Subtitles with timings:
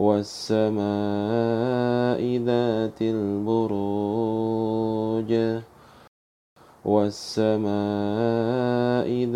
[0.00, 0.80] والسماء
[2.48, 4.00] ذات البروج
[6.84, 7.68] والسماء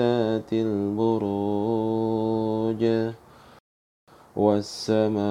[0.01, 1.93] ذات البروج
[4.37, 5.25] والسماء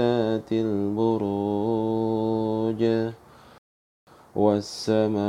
[0.00, 1.92] ذات البروج
[4.36, 5.20] والسماء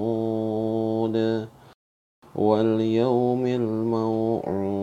[2.36, 4.82] واليوم الموعود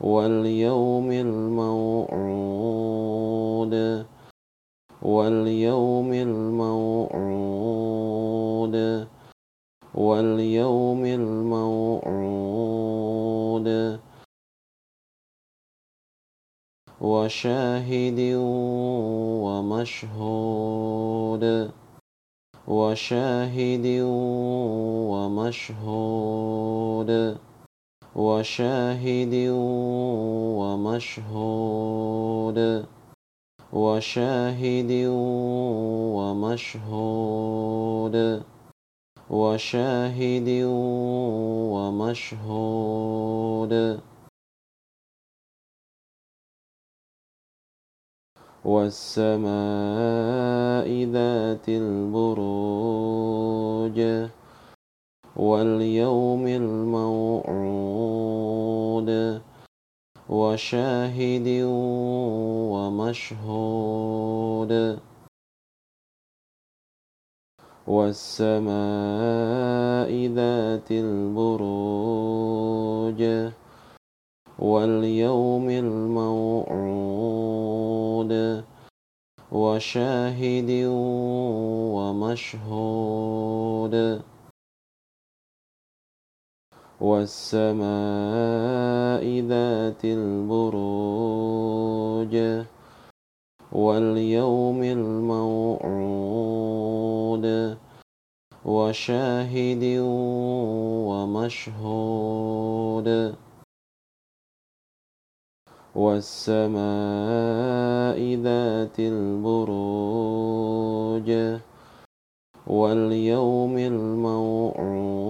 [0.00, 2.14] واليوم الموعود
[5.02, 7.33] واليوم الموعود
[9.94, 12.00] واليوم الموعود.
[17.00, 18.18] وشاهد
[19.44, 21.44] ومشهود.
[22.68, 23.86] وشاهد
[25.12, 27.10] ومشهود.
[28.16, 29.34] وشاهد
[30.58, 32.58] ومشهود.
[33.72, 34.90] وشاهد
[36.16, 38.16] ومشهود.
[39.30, 40.48] وشاهد
[41.74, 43.72] ومشهود.
[48.64, 49.44] والسماء
[51.04, 52.28] ذات البروج
[55.36, 57.80] واليوم الموعود.
[60.28, 61.48] وشاهد
[62.74, 64.72] ومشهود.
[67.86, 68.72] والسماء
[70.26, 72.40] ذات البروج
[74.58, 77.04] واليوم الموعود
[79.52, 80.70] وشاهد
[81.96, 83.94] ومشهود
[87.00, 87.84] والسماء
[89.40, 91.44] ذات البروج
[93.72, 96.73] واليوم الموعود
[98.64, 99.84] وشاهد
[101.10, 103.08] ومشهود
[105.94, 106.78] والسماء
[108.42, 110.48] ذات البروج
[112.66, 115.20] واليوم الموعود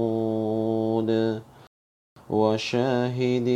[2.31, 3.49] وشاهد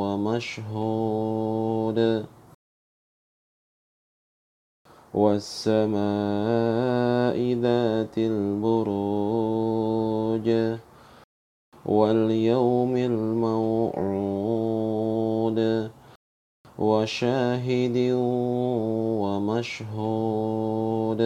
[0.00, 1.98] ومشهود
[5.14, 5.94] والسماء
[7.54, 9.18] ذات البروج
[11.86, 14.00] واليوم الموعود
[16.78, 17.96] وشاهد
[19.22, 21.22] ومشهود.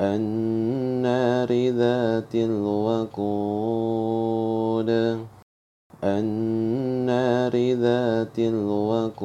[0.00, 3.28] النار ذات الوقود.
[6.04, 9.25] النار ذات الوقود.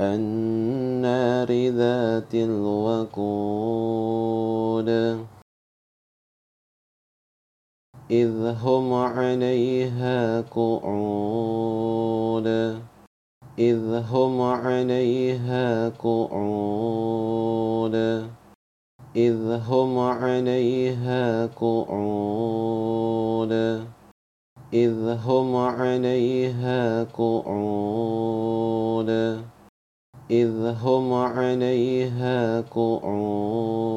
[0.00, 3.20] النار ذات الوقود.
[8.10, 12.46] إذ هم عليها قعود.
[13.58, 17.94] إذ هم عليها قعود.
[19.16, 23.52] إذ هم عليها قعود.
[24.74, 29.10] إذ هم عليها قعود.
[30.30, 33.90] إذ هم عليها قعود.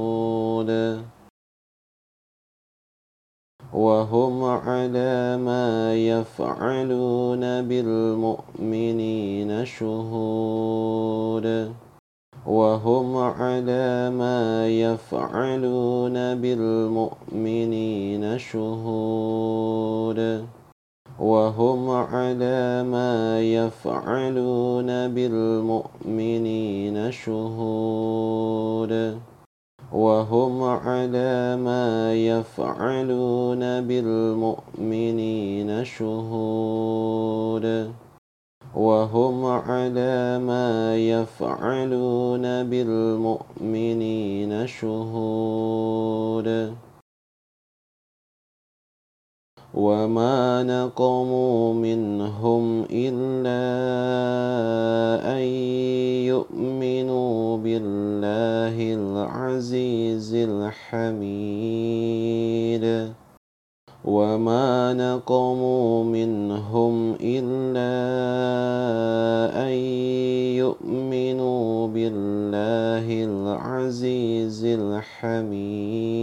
[3.74, 11.74] وهم على ما يفعلون بالمؤمنين شهود.
[12.48, 20.46] وهم على ما يفعلون بالمؤمنين شهود.
[21.20, 29.20] وهم على ما يفعلون بالمؤمنين شهود.
[29.94, 37.92] وهم على ما يفعلون بالمؤمنين شهود.
[38.76, 46.48] وهم على ما يفعلون بالمؤمنين شهود.
[49.74, 53.66] وما نقموا منهم إلا
[55.34, 55.42] أن
[56.30, 60.34] يؤمنوا بالله العزيز
[60.94, 61.54] الحميد
[64.06, 67.94] وما نقموا منهم إلا
[69.66, 69.74] أن
[70.62, 76.14] يؤمنوا بالله العزيز الحميد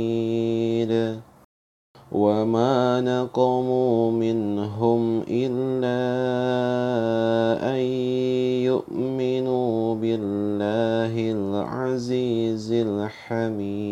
[2.12, 6.02] وما نقموا منهم إلا
[7.70, 7.80] أن
[8.66, 13.90] يؤمنوا بالله العزيز الحميد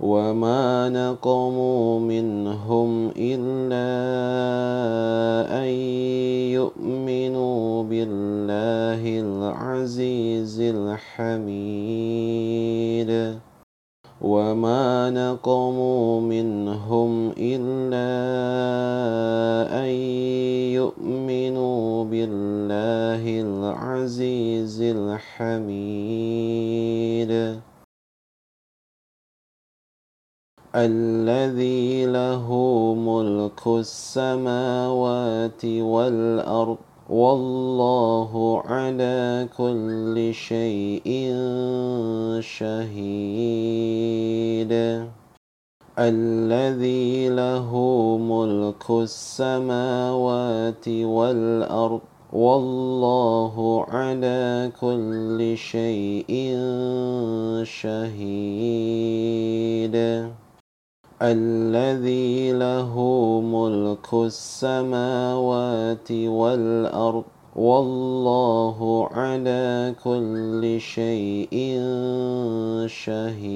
[0.00, 3.67] وما نقموا منهم إلا
[33.80, 36.78] السماوات والأرض
[37.10, 41.34] والله على كل شيء
[42.40, 43.48] شهيد.
[45.98, 47.70] الذي له
[48.18, 52.00] ملك السماوات والأرض
[52.32, 56.56] والله على كل شيء
[57.64, 59.18] شهيد.
[61.22, 62.94] الذي له
[63.40, 67.24] ملك السماوات والأرض
[67.56, 71.80] والله على كل شيء
[72.86, 73.48] شهيد.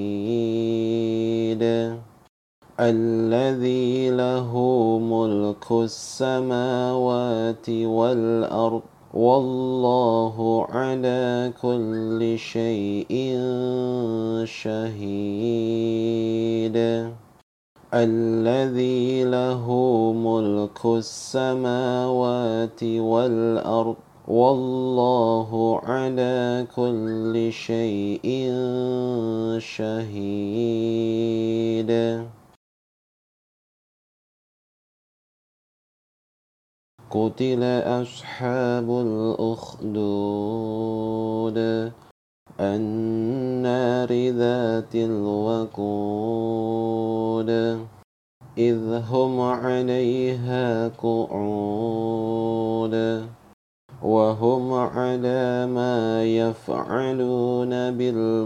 [2.81, 4.59] الذي له
[4.99, 8.83] ملك السماوات والأرض
[9.15, 13.39] والله على كل شيء
[14.45, 15.13] شهيد.
[17.95, 19.67] الذي له
[20.13, 23.97] ملك السماوات والأرض
[24.29, 28.53] والله على كل شيء
[29.59, 31.03] شهيد.
[37.11, 37.63] قتل
[38.03, 40.33] أصحاب الأخدود.
[42.63, 45.81] النار ذات الوقود
[48.59, 52.95] إذ هم عليها قعود
[54.03, 58.42] وهم على ما يفعلون بالمؤمنين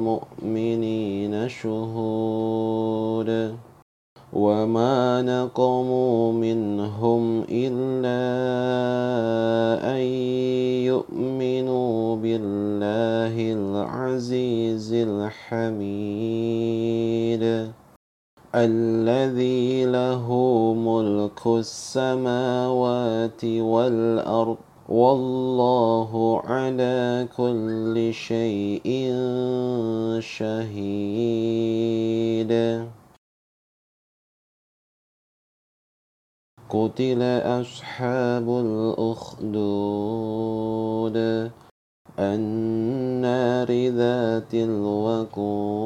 [21.66, 24.58] السماوات والأرض
[24.88, 28.86] والله على كل شيء
[30.22, 30.92] شهيد.
[36.70, 37.22] قتل
[37.60, 39.96] أصحاب الأخدود
[42.18, 43.70] النار
[44.00, 45.85] ذات الوقود.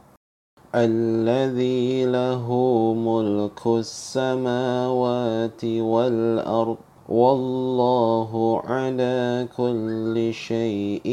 [0.75, 2.47] الذي له
[2.93, 6.77] ملك السماوات والأرض
[7.09, 11.03] والله على كل شيء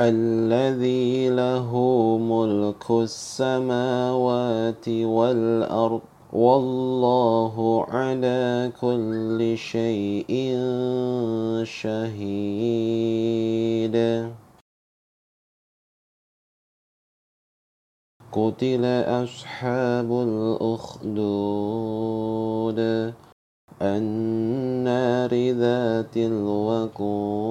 [0.00, 1.70] الذي له
[2.18, 6.00] ملك السماوات والأرض
[6.32, 10.56] والله على كل شيء
[11.64, 12.96] شهيد.
[18.32, 18.84] قتل
[19.24, 21.60] أصحاب الأخدود
[23.82, 27.50] النار ذات الوقود.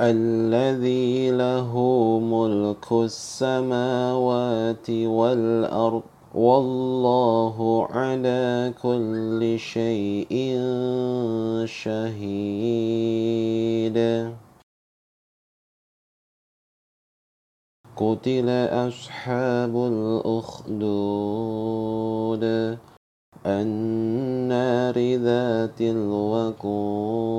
[0.00, 1.74] الذي له
[2.22, 6.02] ملك السماوات والأرض
[6.34, 10.30] والله على كل شيء
[11.66, 12.38] شهيد.
[17.96, 21.18] قتل أصحاب الأخدود
[23.46, 27.38] النار ذات الوقود.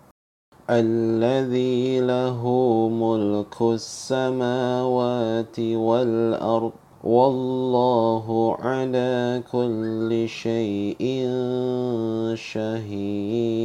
[0.71, 2.41] الذي له
[2.89, 6.71] ملك السماوات والأرض
[7.03, 11.27] والله على كل شيء
[12.35, 13.61] شهيد.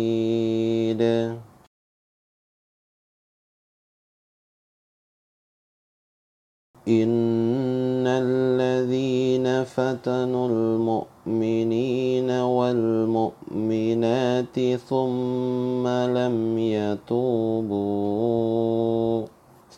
[6.89, 13.41] إن الذين فتنوا المؤمنين والمؤمنات
[14.89, 18.07] ثم لم يتوبوا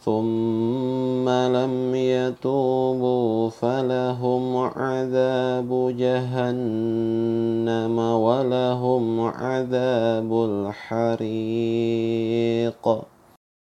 [0.04, 11.28] ثم لم يتوبوا فلهم عذاب جهنم ولهم عذاب الحريق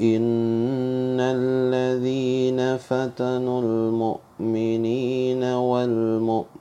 [0.00, 6.52] إن الذين فتنوا المؤمنين والمؤمنات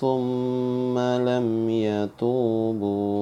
[0.00, 3.18] ثم لم يتوبوا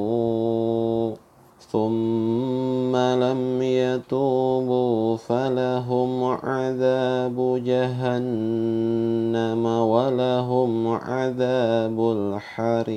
[1.72, 12.96] ثم لم يتوبوا فلهم عذاب جهنم ولهم عذاب الحريق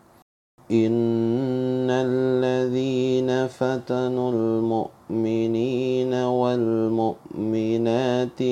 [0.71, 6.13] إن الذين فتنوا المؤمنين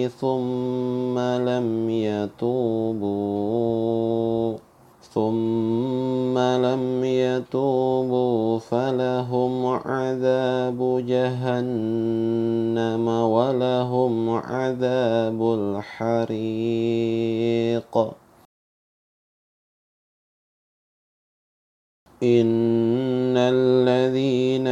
[0.07, 3.09] ثم لم يتوبوا
[5.13, 16.39] ثم لم يتوبوا فلهم عذاب جهنم ولهم عذاب الحريق
[22.23, 24.67] إن الذين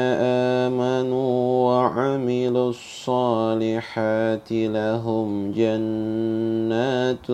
[0.66, 7.28] آمنوا وعملوا الصالحات لهم جنات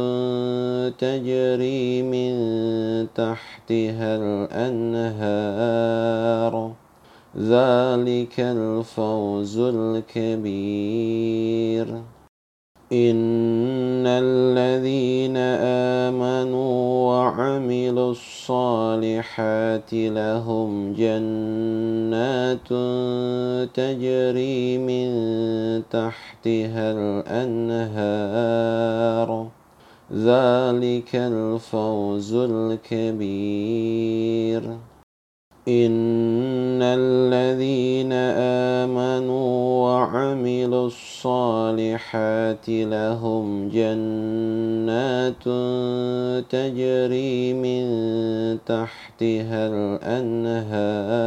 [0.98, 2.34] تجري من
[3.16, 4.16] تحتها
[4.94, 5.74] الأنهار
[7.38, 11.14] ذلك الفوز الكبير
[12.94, 15.38] إن الذين
[16.08, 22.68] آمنوا وعملوا الصالحات لهم جنات
[23.74, 25.10] تجري من
[25.90, 26.92] تحتها
[27.72, 28.30] الأنهار
[30.14, 33.84] ذلك الفوز الكبير
[35.68, 38.14] إن الذين
[38.84, 45.44] آمنوا وعملوا الصالحات لهم جنات
[46.50, 47.84] تجري من
[48.66, 49.68] تحتها
[50.44, 51.24] الأنهار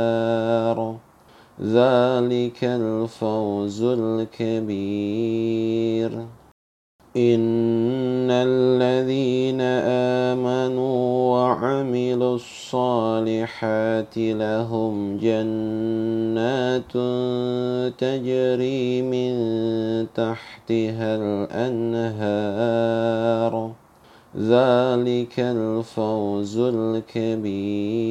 [1.62, 5.37] ذلك الفوز الكبير
[7.16, 9.61] إن الذين
[10.30, 16.92] آمنوا وعملوا الصالحات لهم جنات
[17.99, 19.35] تجري من
[20.14, 21.16] تحتها
[21.56, 23.73] الأنهار
[24.37, 28.06] ذلك الفوز الكبير.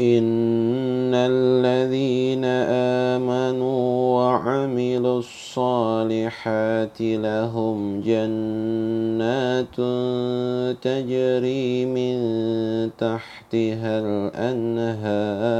[0.00, 2.44] إن الذين
[3.14, 5.43] آمنوا وعملوا الصالحات
[7.00, 9.76] لهم جنات
[10.82, 12.16] تجري من
[12.98, 15.56] تحتها الأنهار.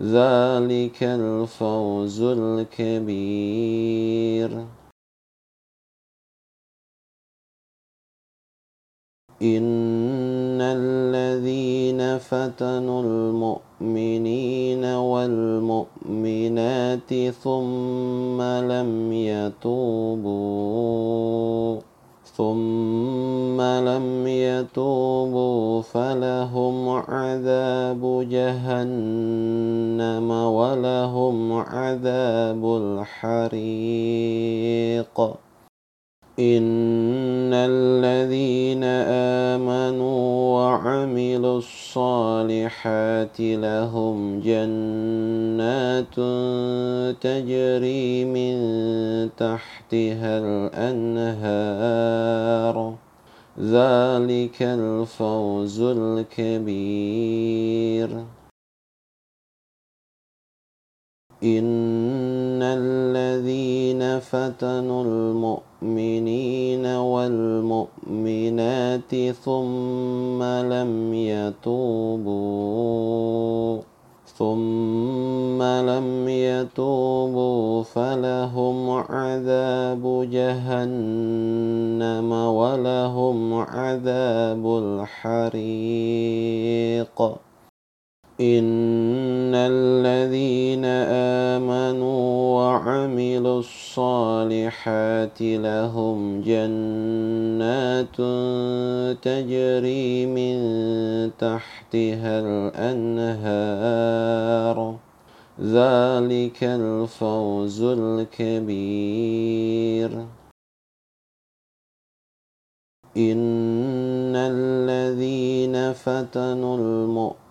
[0.00, 3.54] ذلك الفوز الكبير.
[9.42, 13.73] إن الذين فتنوا المؤمنين
[15.14, 20.64] والمؤمنات ثم لم يتوبوا
[22.36, 33.54] ثم لم يتوبوا فلهم عذاب جهنم ولهم عذاب الحريق.
[36.38, 38.84] إن الذين
[39.54, 46.14] آمنوا وعملوا الصالحات لهم جنات
[47.20, 48.56] تجري من
[49.36, 50.38] تحتها
[51.14, 51.94] الأنهار
[53.60, 57.34] ذلك الفوز الكبير
[61.44, 67.94] إن الذين فتنوا المؤمنين والمؤمنات
[69.44, 72.74] ثم لم يتوبوا
[74.38, 85.54] ثم لم يتوبوا فلهم عذاب جهنم ولهم عذاب الحريق.
[88.40, 90.84] إن الذين
[91.54, 98.16] آمنوا وعملوا الصالحات لهم جنات
[99.22, 100.58] تجري من
[101.38, 102.40] تحتها
[102.74, 103.96] الأنهار
[105.60, 109.14] ذلك الفوز الكبير.
[113.16, 117.43] إن الذين فتنوا المؤمنين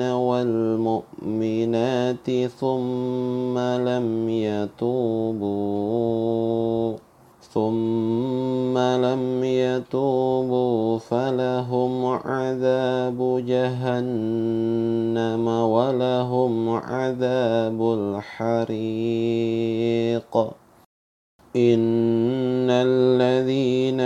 [0.00, 1.10] والمؤمنات
[2.60, 5.86] ثم لم يتوبوا
[7.56, 18.76] ثم لم يتوبوا فلهم عذاب جهنم ولهم عذاب الحريق.
[21.56, 24.00] إن الذين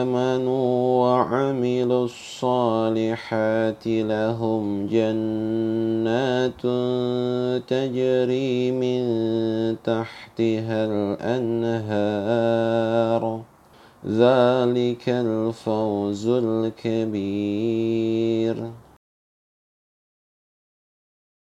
[0.00, 6.62] آمنوا وعملوا الصالحات لهم جنات
[7.66, 9.02] تجري من
[9.84, 10.84] تحتها
[11.26, 12.22] الأنهار
[14.06, 17.76] ذلك الفوز الكبير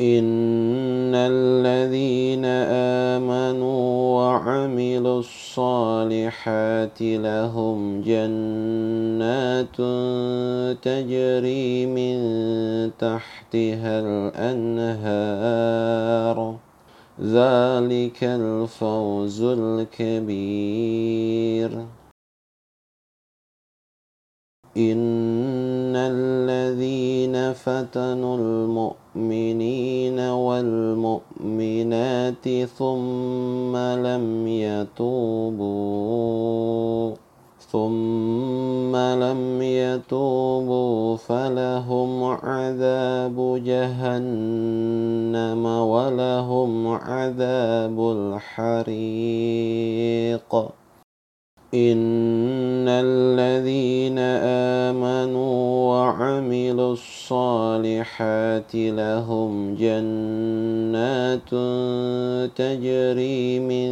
[0.00, 2.44] إن الذين
[3.14, 9.76] آمنوا وعملوا الصالحات لهم جنات
[10.82, 12.18] تجري من
[12.98, 14.00] تحتها
[14.38, 15.58] الأنهار
[17.20, 20.98] ذلك الفوز الكبير
[24.78, 31.28] إن الذين فتنوا المؤمنين والمؤمنات
[32.78, 36.08] ثم لم يتوبوا
[37.72, 48.88] ثم لم يتوبوا فلهم عذاب جهنم ولهم عذاب الحريق.
[51.74, 54.18] إن الذين
[54.88, 61.50] آمنوا وعملوا الصالحات لهم جنات
[62.56, 63.90] تجري من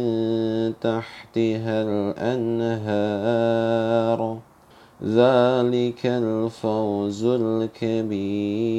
[0.81, 1.83] تحتها
[2.57, 3.39] الأنهار
[5.03, 8.77] ذلك الفوز الكبير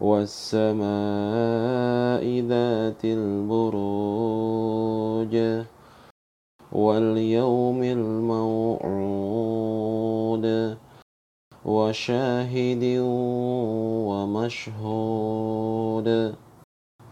[0.00, 0.80] والسماء
[2.40, 4.04] ذات البروج
[6.72, 8.76] واليوم الموعود
[11.64, 12.98] وشاهد
[14.08, 16.08] ومشهود.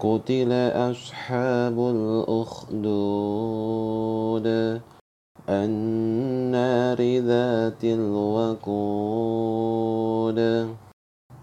[0.00, 2.86] قتل أصحاب الأخدود.
[5.48, 8.68] النار ذات الوقود.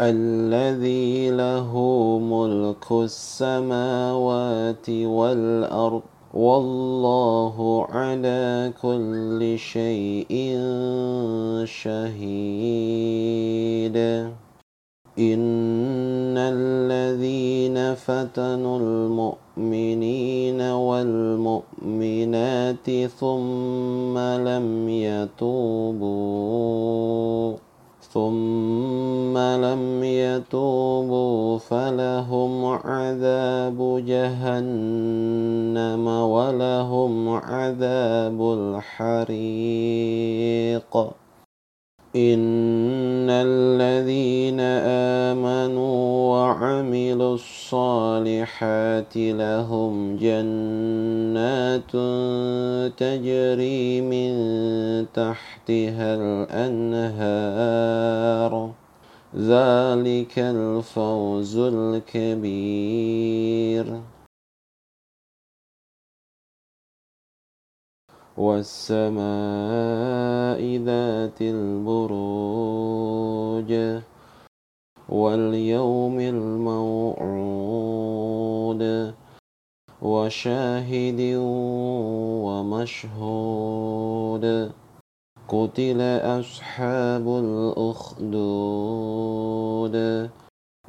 [0.00, 1.72] الذي له
[2.18, 6.02] ملك السماوات والأرض
[6.34, 10.58] والله على كل شيء
[11.64, 12.98] شهيد.
[15.18, 22.10] إن الذين فتنوا المؤمنين والمؤمنات
[23.20, 26.38] ثم لم يتوبوا
[28.18, 38.42] ثم لم يتوبوا فلهم عذاب جهنم ولهم عذاب
[39.22, 40.96] الحريق.
[42.16, 44.60] إن الذين
[45.30, 51.92] آمنوا وعملوا الصالحات لهم جنات
[52.96, 54.32] تجري من
[55.14, 56.14] تحتها
[56.88, 57.72] الأنهار
[59.36, 63.18] ذلك الفوز الكبير
[68.38, 69.18] والسماء
[70.76, 72.40] ذات البروج
[75.08, 77.12] واليوم الموعود
[80.02, 81.20] وشاهد
[82.46, 84.44] ومشهود.
[85.48, 86.00] قتل
[86.40, 88.36] أصحاب الأخدود.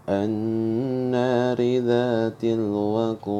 [0.10, 3.40] النار ذات الوقود.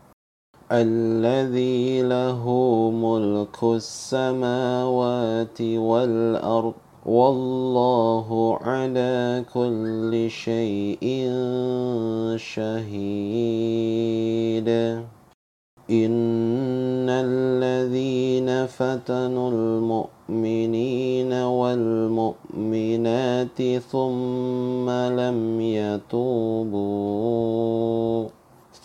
[0.71, 2.43] الذي له
[2.91, 6.73] ملك السماوات والأرض
[7.05, 11.29] والله على كل شيء
[12.37, 13.81] شهيد.
[15.91, 22.81] إن الذين فتنوا المؤمنين والمؤمنات
[23.91, 27.11] ثم لم يتوبوا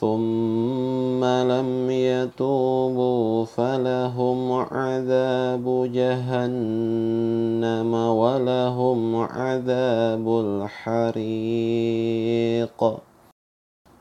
[0.01, 11.17] ثم لم يتوبوا فلهم عذاب جهنم ولهم عذاب الحريق.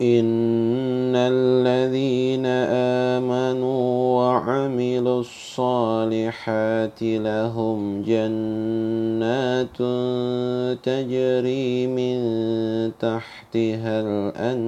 [0.01, 2.45] إن الذين
[3.15, 9.77] آمنوا وعملوا الصالحات لهم جنات
[10.84, 12.19] تجري من
[12.99, 14.01] تحتها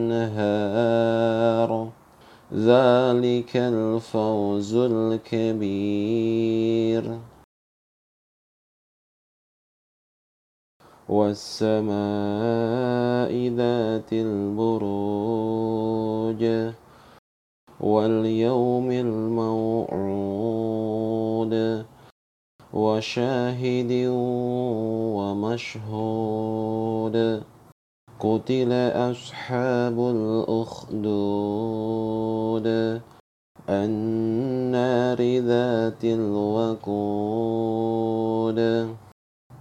[0.07, 0.77] الأنهار
[2.53, 6.27] ذلك الفوز الكبير
[11.09, 11.87] والسماء
[13.47, 15.13] ذات البروج
[17.79, 19.85] واليوم الموعود
[22.73, 23.91] وشاهد
[25.17, 27.43] ومشهود
[28.19, 28.71] قتل
[29.11, 31.07] أصحاب الأخدود
[33.69, 36.87] النار ذات الوقود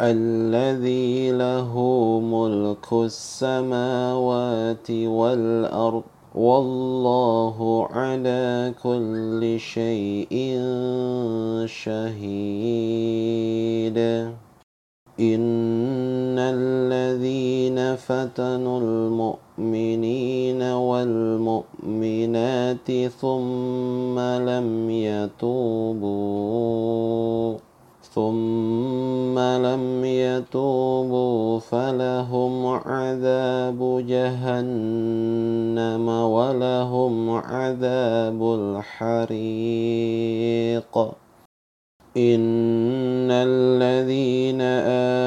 [0.00, 1.74] الذي له
[2.20, 6.02] ملك السماوات والأرض
[6.34, 10.60] والله على كل شيء
[11.66, 12.98] شهيد.
[15.20, 22.08] إن الذين فتنوا المؤمنين والمؤمنات
[23.20, 26.38] ثم لم يتوبوا
[28.18, 38.42] ثم لم يتوبوا فلهم عذاب جهنم ولهم عذاب
[39.22, 40.98] الحريق.
[42.16, 44.60] إن الذين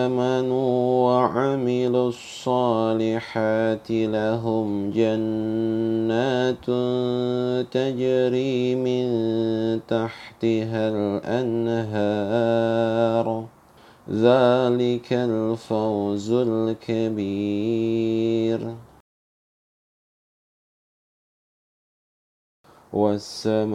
[0.05, 6.65] آمنوا وعملوا الصالحات لهم جنات
[7.71, 9.05] تجري من
[9.87, 10.89] تحتها
[11.69, 12.41] الأنهار
[14.09, 17.81] ذلك الفوز الكبير
[22.93, 23.73] والسماء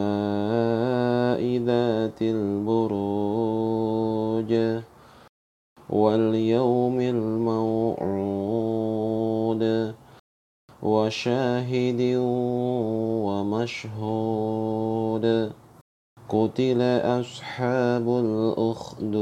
[1.59, 3.23] ذات البروج
[5.91, 7.97] واليوم الموعود
[10.83, 12.01] وشاهد
[13.27, 15.53] ومشهود.
[16.29, 16.83] قتل
[17.21, 19.17] أصحاب الأخدود.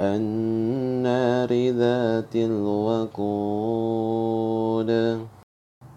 [0.00, 3.88] النار ذات الوقود.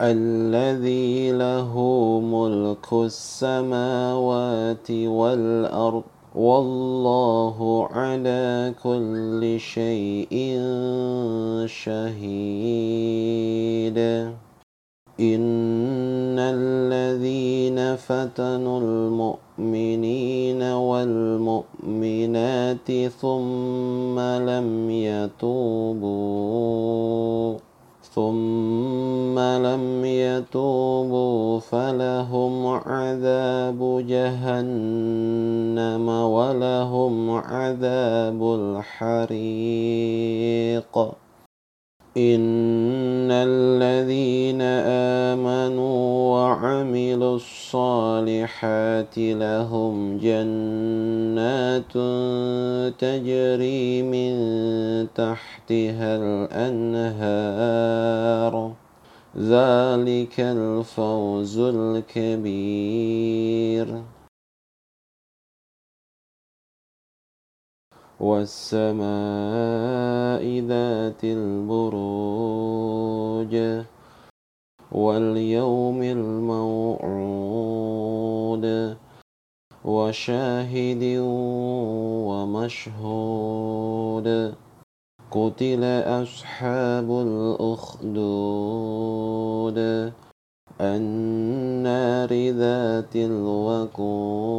[0.00, 1.74] الذي له
[2.20, 6.02] ملك السماوات والأرض
[6.34, 10.60] والله على كل شيء
[11.66, 12.98] شهيد.
[15.20, 22.08] إن الذين فتنوا المؤمنين والمؤمنات
[23.20, 26.38] ثم لم يتوبوا
[28.18, 38.42] ثم لم يتوبوا فلهم عذاب جهنم ولهم عذاب
[39.22, 40.98] الحريق.
[42.18, 44.62] إن الذين
[45.32, 51.92] آمنوا وعملوا الصالحات لهم جنات
[52.98, 54.34] تجري من
[55.14, 56.16] تحتها
[56.96, 57.52] الأنهار
[59.38, 63.08] ذلك الفوز الكبير
[68.20, 68.98] والسماء
[70.60, 72.24] ذات البروج
[74.92, 77.36] واليوم الموعود
[79.84, 81.02] وشاهد
[82.88, 84.28] ومشهود
[85.30, 85.84] قتل
[86.22, 88.58] أصحاب الأخدود
[90.80, 94.58] النار ذات الوقود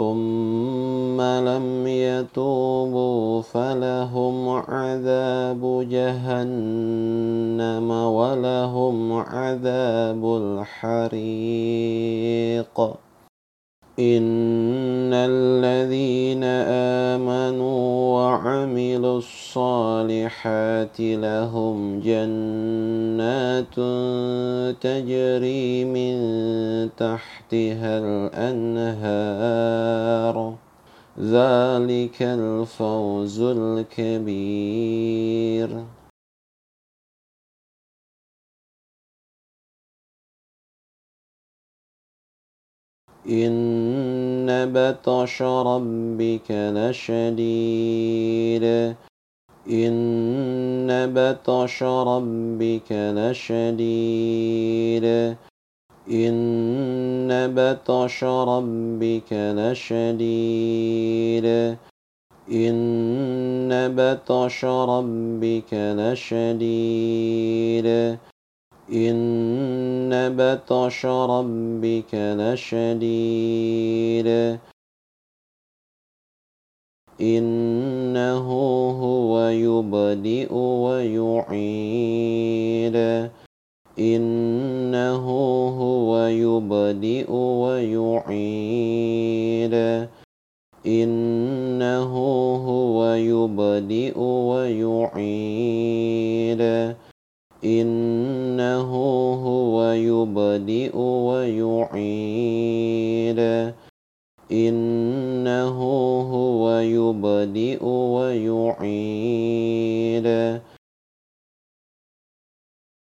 [0.00, 10.24] ثم لم يتوبوا فلهم عذاب جهنم ولهم عذاب
[10.84, 12.80] الحريق.
[13.98, 16.44] إن الذين
[17.14, 23.74] آمنوا وعملوا الصالحات لهم جنات
[24.80, 26.18] تجري من
[26.96, 27.69] تحتها
[43.30, 48.64] إن بطش ربك لشديد.
[49.70, 55.04] إن بطش ربك لشديد.
[56.10, 61.46] إن بطش ربك لشديد.
[62.52, 67.86] إن بطش ربك لشديد.
[68.92, 74.26] إن بطش ربك لشديد.
[77.20, 78.48] إنه
[78.90, 81.60] هو يبدئ ويعيد.
[83.98, 85.26] إنه
[85.68, 89.74] هو يبدئ ويعيد.
[90.86, 92.14] إنه
[92.56, 95.00] هو يبدئ ويعيد.
[97.64, 98.92] إنه
[99.34, 102.10] هو يبدئ ويعيد.
[104.52, 105.78] إنه
[106.32, 109.00] هو يبدئ ويعيد.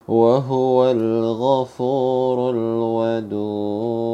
[0.08, 4.10] وهو الغفور الودود.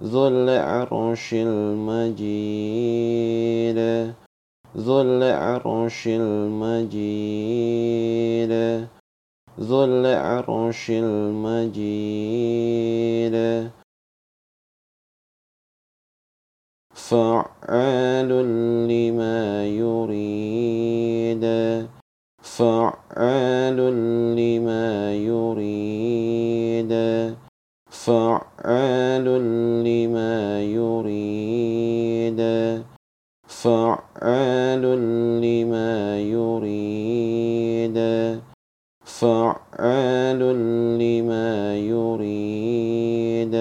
[0.01, 2.13] ذو العرش المجيد.
[4.77, 7.33] ذو العرش المجيد.
[9.59, 11.83] ذو العرش المجيد.
[16.93, 18.29] فعال
[18.87, 21.43] لما يريد.
[22.41, 23.77] فعال
[24.35, 26.93] لما يريد.
[28.05, 29.25] فعال
[29.83, 32.41] لما يريد.
[33.47, 34.81] فعال
[35.41, 37.97] لما يريد.
[39.05, 40.39] فعال
[40.99, 43.55] لما يريد.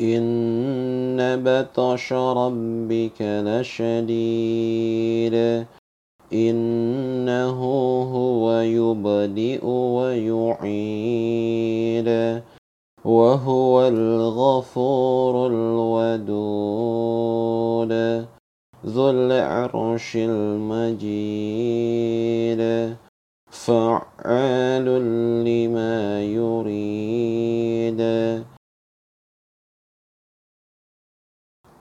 [0.00, 4.46] إن بطش ربك لشديد.
[6.32, 7.60] إنه
[8.02, 11.28] هو يبدئ ويعيد
[13.04, 16.66] وهو الغفور الودود
[18.86, 21.36] ذو العرش المجيد.
[23.50, 24.84] فعال
[25.44, 28.00] لما يريد.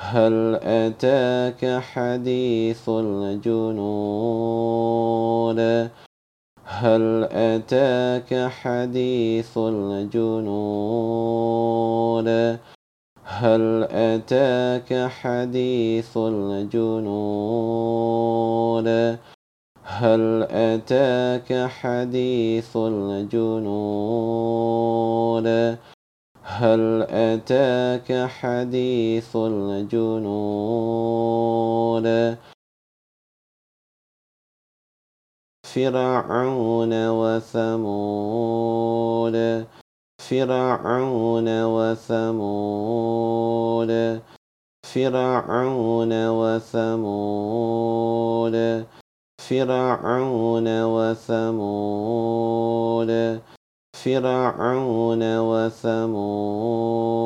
[0.00, 4.30] هل أتاك حديث الجنود؟
[6.64, 10.68] هل أتاك حديث الجنود؟
[13.24, 17.68] هل أتاك حديث الجنود؟
[19.82, 24.18] هل أتاك حديث الجنود؟
[26.48, 30.78] هل أتاك حديث الجنود؟
[35.64, 37.76] فرعون وثمود.
[40.18, 43.02] فرعون وثمود.
[44.84, 47.76] فرعون وثمود.
[49.38, 52.28] فرعون وثمود.
[54.16, 57.16] فرعون وثمود.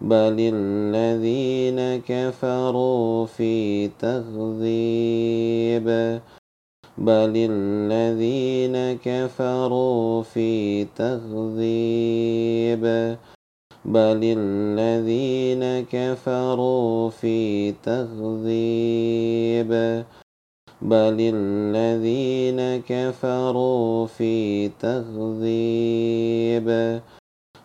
[0.00, 5.86] بل الذين كفروا في تغذيب
[6.98, 12.80] بل الذين كفروا في تغذيب
[13.84, 18.42] بل الذين كفروا في تغذيب
[20.82, 26.66] بل الذين كفروا في تغذيب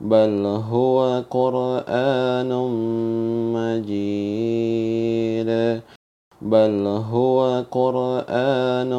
[0.00, 2.52] بل هو قرآن
[3.52, 5.50] مجيد.
[6.42, 8.92] بل هو قرآن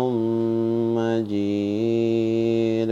[0.95, 2.91] مجيد.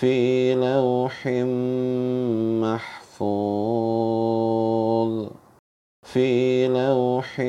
[0.00, 1.26] في لوح
[2.62, 5.28] محفوظ.
[6.02, 7.40] في لوح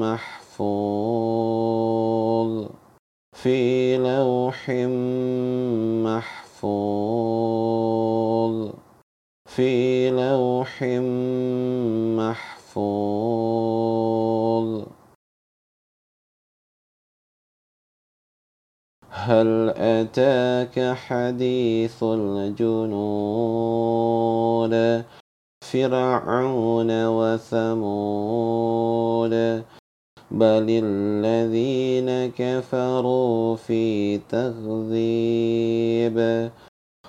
[0.00, 0.66] محفوظ.
[3.32, 4.70] في لوح
[6.04, 8.70] محفوظ.
[9.46, 11.33] في لوح محفوظ
[19.24, 23.44] هل أتاك حديث الجنود؟
[25.64, 27.74] فرعون وثمود
[30.30, 36.18] بل الذين كفروا في تغذيب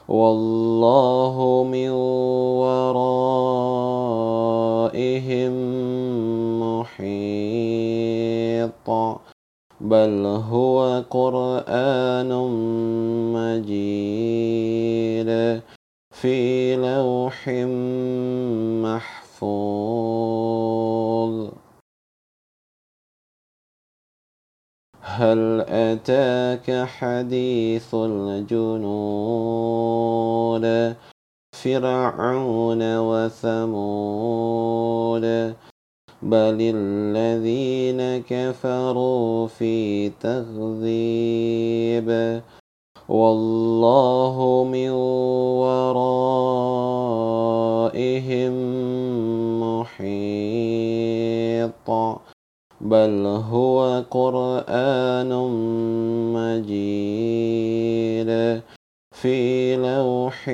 [0.08, 1.90] والله من
[2.64, 3.16] ورائهم
[6.62, 7.06] محيط.
[9.90, 12.30] بل هو قرآن
[13.38, 15.30] مجيد
[16.12, 17.50] في لوح
[18.86, 19.96] محفوظ
[25.02, 29.36] هل أتاك حديث الجنود
[31.64, 34.46] فرعون وثمود
[36.26, 42.10] بل الذين كفروا في تغذيب
[43.10, 44.90] والله من
[45.62, 45.96] ورائهم
[49.62, 51.72] محيط
[52.82, 55.30] بل هو قرآن
[56.34, 58.32] مجيد
[59.12, 60.50] في لوح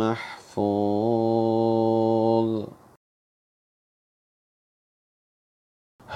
[0.00, 1.59] محفوظ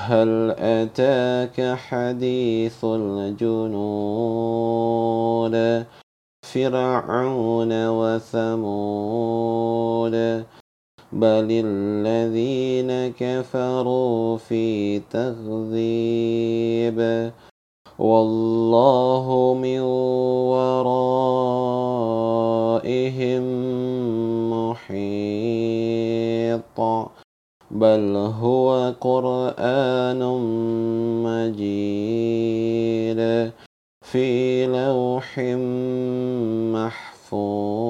[0.04, 4.24] هل أتاك حديث الجنود؟
[6.54, 8.84] فرعون وثمود
[11.12, 16.98] بل الذين كفروا في تغذيب
[17.98, 19.80] والله من
[20.60, 21.04] ورائهم
[24.50, 25.04] محيط.
[27.74, 30.22] بل هو قرآن
[31.26, 33.20] مجيد
[34.02, 35.38] في لوح
[36.74, 37.84] محفوظ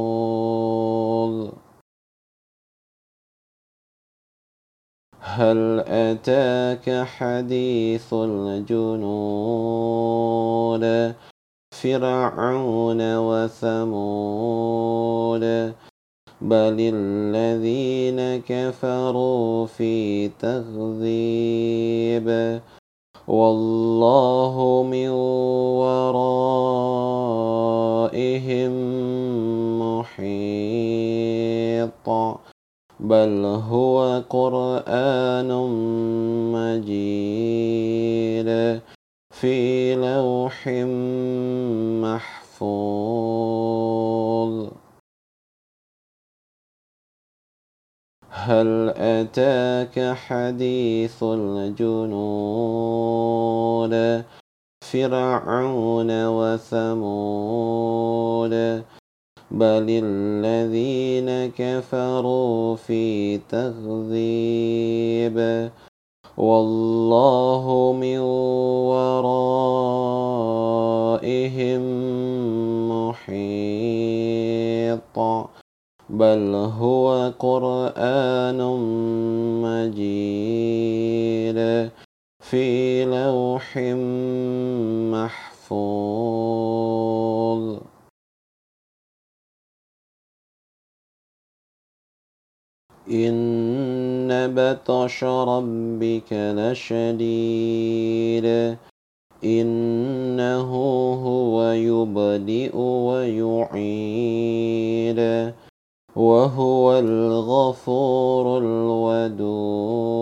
[5.20, 9.54] هل أتاك حديث الجنود
[11.72, 13.84] فرعون وثمود
[16.44, 22.28] بل الذين كفروا في تغذيب
[23.28, 25.08] والله من
[25.80, 26.14] ورائهم
[29.80, 31.90] محيط
[33.00, 35.48] بل هو قرآن
[36.52, 38.50] مجيد
[39.30, 40.68] في لوح
[42.04, 43.63] محفوظ
[48.44, 52.64] هل أتاك حديث الجنود؟
[54.84, 56.94] فرعون وثمود
[59.50, 65.38] بل الذين كفروا في تغذيب
[66.36, 68.18] والله من
[68.92, 69.44] ورائهم
[72.90, 73.34] محيط.
[76.18, 78.58] بل هو قرآن
[79.62, 81.58] مجيد
[82.40, 83.78] في لوح
[85.12, 85.84] محفوظ.
[93.10, 97.66] إن بطش ربك لشديد.
[99.44, 100.70] إنه
[101.24, 104.24] هو يبدئ ويعيد.
[106.16, 110.14] وهو الغفور الودود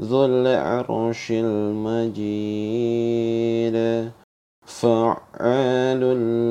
[0.00, 2.48] ذو العرش المجيد.
[4.66, 6.00] فعال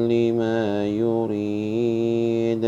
[0.09, 2.65] لما يريد.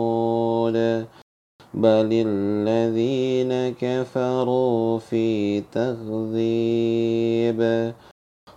[1.73, 7.61] بل الذين كفروا في تغذيب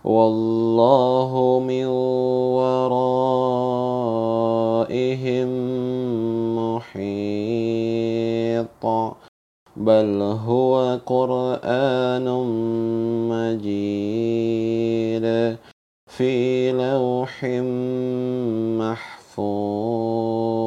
[0.03, 1.85] والله من
[2.55, 2.97] ورائهم
[6.57, 8.67] محيط
[9.77, 12.25] بل هو قرآن
[13.29, 15.25] مجيد
[16.07, 17.43] في لوح
[18.79, 20.66] محفوظ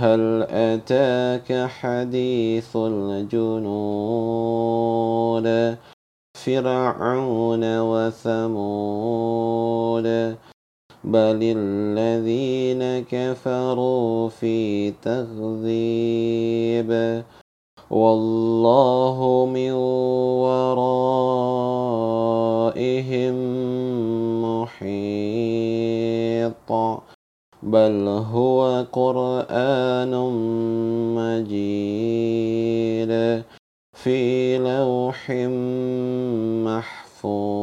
[0.00, 4.16] هل أتاك حديث الجنود؟
[6.34, 8.36] فرعون وثمود.
[11.04, 16.90] بل الذين كفروا في تغذيب
[17.90, 19.72] والله من
[20.42, 20.94] ورائهم
[24.44, 24.90] محيط.
[27.62, 30.10] بل هو قرآن
[31.14, 33.12] مجيد
[33.92, 35.30] في لوح
[36.66, 37.60] محفوظ.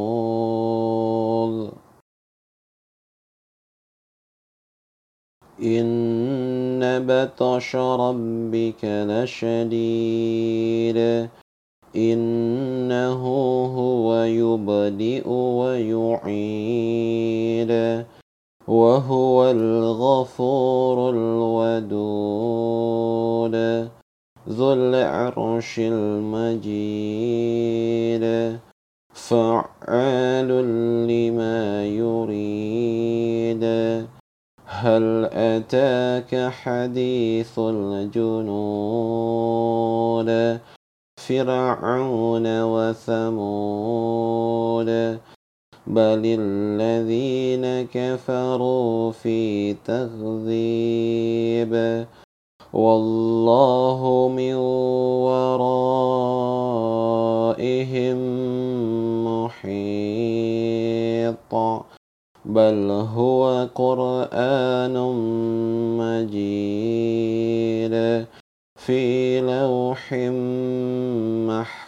[5.62, 9.68] إن بطش ربك لشديد.
[11.96, 13.22] إنه
[13.66, 16.68] هو يبدئ ويعيد.
[18.68, 22.28] وهو الغفور الودود
[24.48, 26.98] ذو العرش المجيد.
[29.12, 30.48] فعال
[31.08, 33.64] لما يريد.
[34.66, 38.98] هل أتاك حديث الجنود؟
[41.18, 44.08] فرعون وثمود.
[45.88, 51.72] بل الذين كفروا في تغذيب
[52.72, 54.54] والله من
[55.24, 55.68] ورائهم
[59.24, 59.84] محيط
[62.44, 64.94] بل هو قرآن
[65.98, 67.94] مجيد
[68.76, 70.12] في لوح
[71.48, 71.87] محفوظ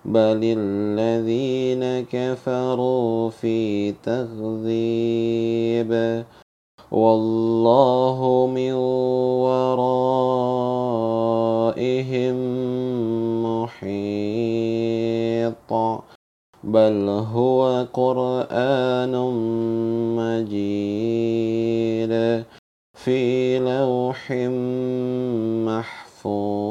[0.06, 5.92] بل الذين كفروا في تغذيب
[6.92, 8.74] والله من
[9.44, 9.96] ورائهم
[13.46, 13.92] محيط.
[16.64, 19.12] بل هو قرآن
[20.16, 22.12] مجيد
[22.94, 24.32] في لوح
[25.68, 26.62] محفوظ.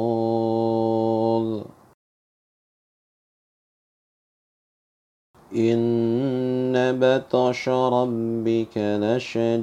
[5.55, 9.61] إن بطش ربك لشديد.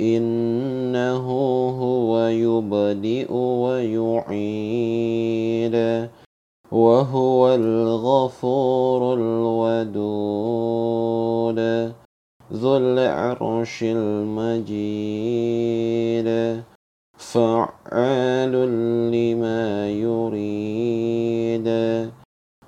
[0.00, 1.26] إنه
[1.70, 4.72] هو يبدئ ويعيد.
[6.72, 10.32] وهو الغفور الودود
[12.52, 15.02] ذو العرش المجيد.
[17.16, 18.52] فعال
[19.12, 21.68] لما يريد.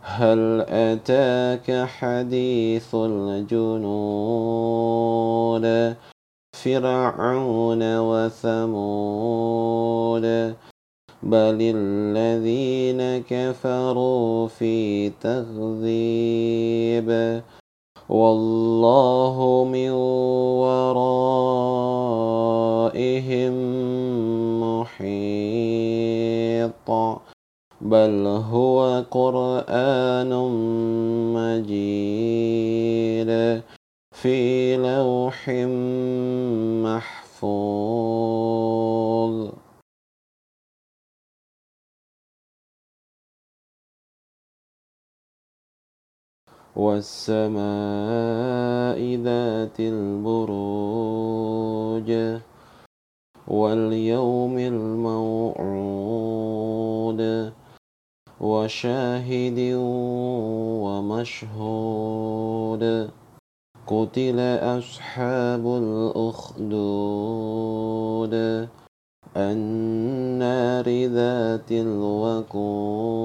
[0.03, 4.35] هل أتاك حديث الجنود؟
[6.53, 9.45] فرعون وثمود.
[11.25, 17.09] بل الذين كفروا في تغذيب
[18.09, 19.91] والله من
[20.61, 21.15] ورائهم
[24.61, 25.65] محيط
[27.81, 30.31] بل هو قرآن
[31.35, 33.31] مجيد
[34.13, 35.49] في لوح
[46.77, 47.55] والسماء
[49.17, 50.81] ذات البروج
[53.49, 55.55] واليوم الموعود
[58.41, 59.59] وشاهد
[60.85, 63.11] ومشهود
[63.87, 64.39] قتل
[64.79, 66.75] أصحاب الأخدود
[69.37, 73.25] النار ذات الوقود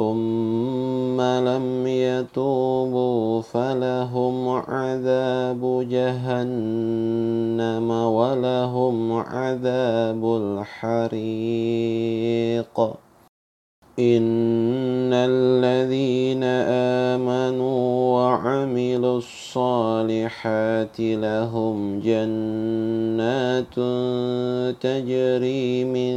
[0.00, 10.24] ثم لم يتوبوا فلهم عذاب جهنم ولهم عذاب
[11.04, 12.80] الحريق.
[13.98, 16.44] إن الذين
[17.14, 23.74] آمنوا وعملوا الصالحات لهم جنات
[24.80, 26.16] تجري من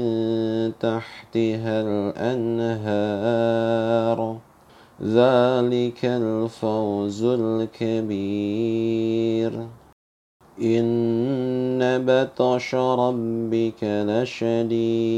[0.79, 1.81] تحتها
[2.61, 4.37] الأنهار
[5.03, 8.73] ذلك الفوز الكبير
[10.61, 15.17] إن بطش ربك لشديد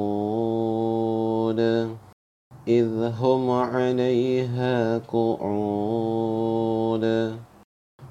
[2.68, 7.04] إذ هم عليها قعود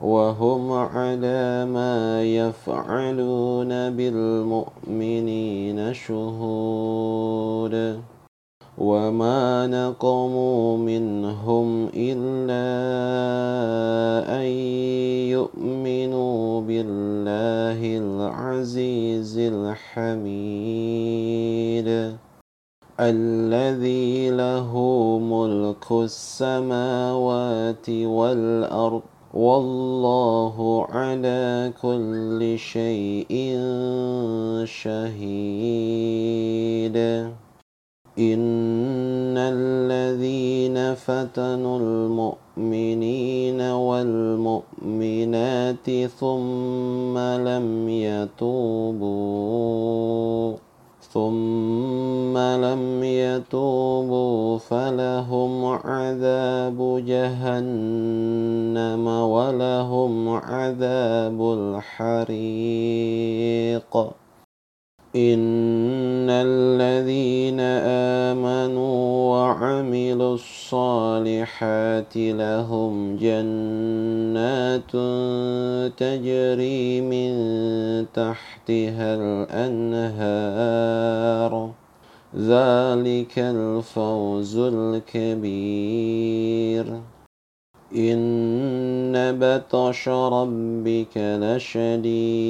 [0.02, 7.76] وهم على ما يفعلون بالمؤمنين شهود
[8.80, 12.70] وما نقموا منهم إلا
[14.40, 14.48] أن
[15.36, 20.70] يؤمنوا بالله العزيز الحميد
[23.00, 24.72] الذي له
[25.20, 29.02] ملك السماوات والأرض
[29.34, 33.58] والله على كل شيء
[34.66, 36.20] شهيد
[38.20, 44.70] إن الذين فتنوا المؤمنين والمؤمنات
[46.20, 49.50] ثم لم يتوبوا
[51.14, 62.40] ثم لم يتوبوا فلهم عذاب جهنم ولهم عذاب الحريق.
[65.16, 67.60] إن الذين
[68.30, 74.92] آمنوا وعملوا الصالحات لهم جنات
[75.98, 77.34] تجري من
[78.14, 79.16] تحتها
[79.90, 81.72] الأنهار
[82.36, 85.90] ذلك الفوز الكبير.
[87.96, 92.50] إن بطش ربك لشديد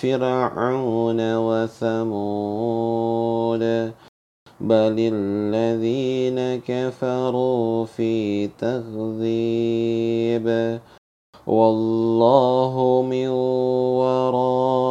[0.00, 1.92] فرعون وثمود
[4.60, 10.46] بل الذين كفروا في تغذيب
[11.46, 13.28] والله من
[14.00, 14.90] ورائهم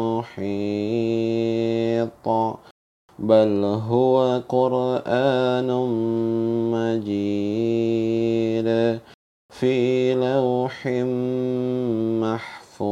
[0.00, 2.26] محيط.
[3.18, 5.68] بل هو قرآن
[6.72, 8.68] مجيد.
[9.60, 10.86] في لوح
[12.24, 12.88] محفوظ.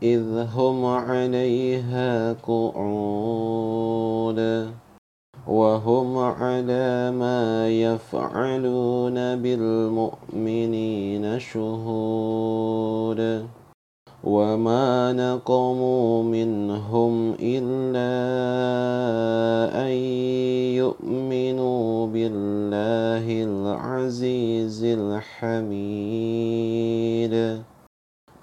[0.03, 0.23] إذ
[0.55, 4.39] هم عليها قعود
[5.47, 13.45] وهم على ما يفعلون بالمؤمنين شهود
[14.25, 18.11] وما نقموا منهم إلا
[19.85, 19.91] أن
[20.81, 26.15] يؤمنوا بالله العزيز الحميد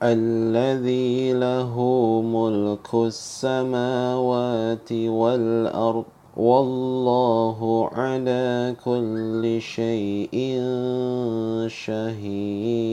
[0.03, 1.75] الذي له
[2.23, 6.05] ملك السماوات والأرض
[6.37, 10.61] والله على كل شيء
[11.67, 12.93] شهيد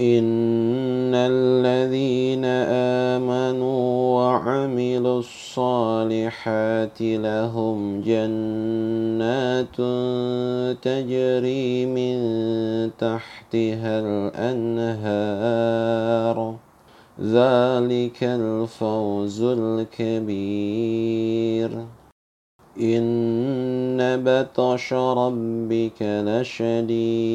[0.00, 2.44] إن الذين
[3.14, 9.76] آمنوا وعملوا الصالحات لهم جنات
[10.82, 12.16] تجري من
[12.98, 14.00] تحتها
[14.34, 16.56] الأنهار
[17.20, 21.04] ذلك الفوز الكبير.
[22.80, 27.34] إن بطش ربك لشديد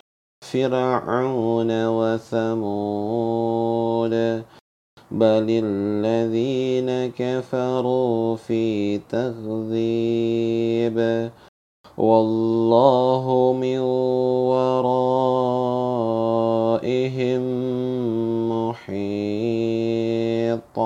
[0.51, 2.43] فرعون وثمود
[5.11, 10.97] بل الذين كفروا في تغذيب
[11.97, 13.79] والله من
[14.51, 15.41] ورائهم
[18.51, 20.77] محيط.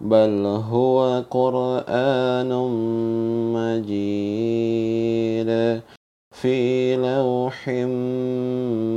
[0.00, 2.50] بل هو قرآن
[3.54, 5.50] مجيد.
[6.42, 7.68] في لوح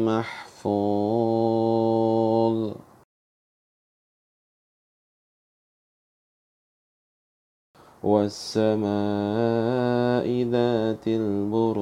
[0.10, 0.74] محفوظ.
[8.04, 8.88] والسماء
[10.44, 11.78] ذات البروج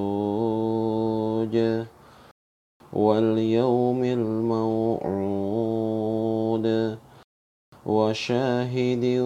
[2.94, 5.38] واليوم الموعود
[7.86, 9.20] وشاهد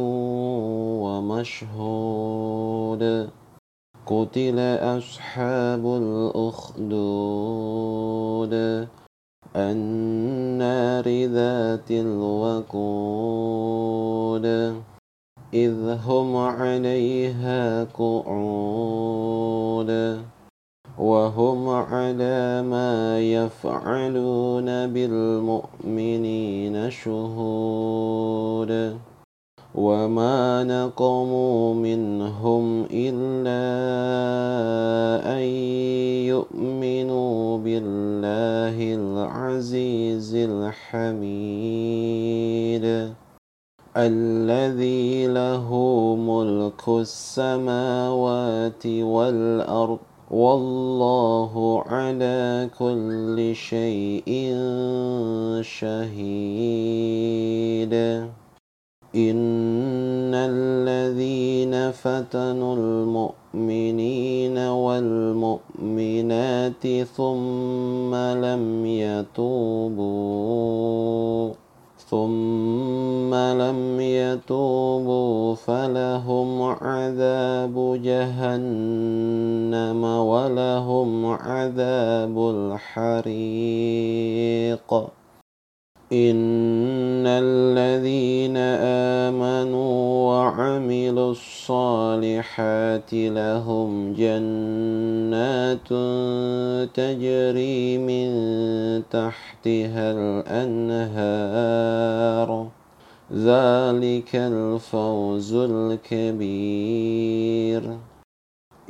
[1.04, 3.04] ومشهود.
[4.08, 4.60] قتل
[4.97, 5.84] أصحاب
[6.39, 6.88] الأخدود
[9.55, 12.76] النار ذات الوقود
[15.53, 19.91] إذ هم عليها قعود
[20.97, 28.72] وهم على ما يفعلون بالمؤمنين شهود
[29.76, 33.63] وما نقموا منهم إلا
[35.38, 35.43] أن
[36.28, 41.68] يؤمنوا بالله العزيز الحميد
[43.97, 45.70] الذي له
[46.15, 49.99] ملك السماوات والأرض
[50.32, 54.55] والله على كل شيء
[55.61, 57.07] شهيد
[59.18, 65.68] إن الذين فتنوا المؤمنين والمؤمنات
[67.18, 70.47] ثم لم يتوبوا
[72.09, 83.38] ثم لم يتوبوا فلهم عذاب جهنم ولهم عذاب الحريق.
[86.12, 88.58] إن الذين
[89.28, 95.88] آمنوا وعملوا الصالحات لهم جنات
[96.93, 98.30] تجري من
[99.12, 100.12] تحتها
[100.88, 102.68] الأنهار
[103.34, 106.78] ذلك الفوز الكبير.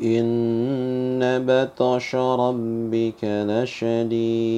[0.03, 4.57] إن بطش ربك لشديد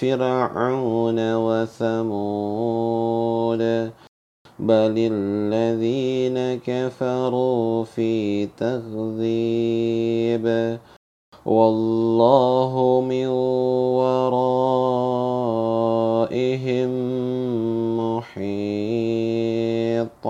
[0.00, 1.92] فرعون وثمود
[4.58, 10.46] بل الذين كفروا في تغذيب
[11.46, 13.26] والله من
[14.00, 14.90] ورائهم
[18.00, 20.24] محيط.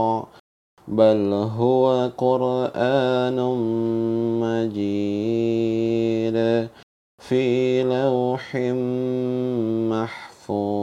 [0.89, 3.39] بل هو قرآن
[4.43, 6.37] مجيد.
[7.31, 8.57] في لوح
[9.91, 10.81] محفوظ.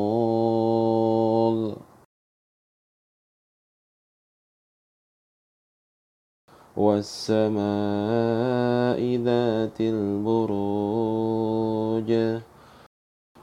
[6.77, 7.59] والسماء
[9.15, 10.41] ذات البروج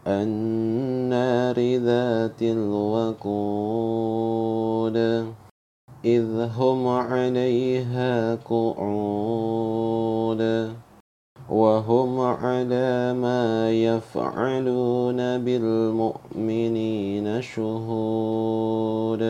[0.08, 3.28] النار ذات الوقود
[6.06, 10.42] إذ هم عليها قعود
[11.50, 19.24] وهم على ما يفعلون بالمؤمنين شهود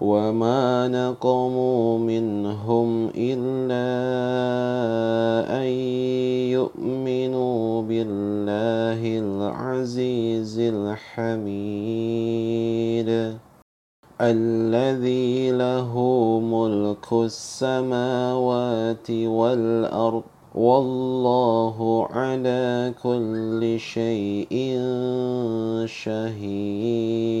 [0.00, 3.90] وما نقموا منهم إلا
[5.60, 5.68] أن
[6.56, 11.90] يؤمنوا بالله العزيز الحميد
[14.20, 15.92] الذي له
[16.40, 20.22] ملك السماوات والأرض
[20.54, 24.78] والله على كل شيء
[25.86, 27.40] شهيد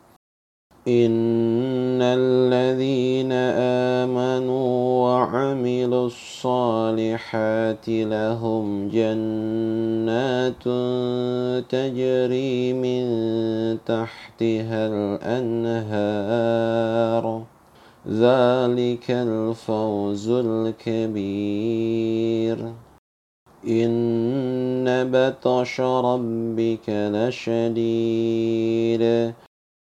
[0.87, 3.31] إن الذين
[4.01, 10.63] آمنوا وعملوا الصالحات لهم جنات
[11.69, 13.05] تجري من
[13.85, 14.87] تحتها
[15.61, 17.43] الأنهار
[18.07, 21.61] ذلك الفوز الكبير.
[23.67, 28.21] إن بطش ربك لشديد